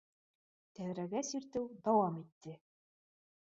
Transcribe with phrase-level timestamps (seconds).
[0.79, 2.59] Тәҙрәгә сиртеү дауам итте.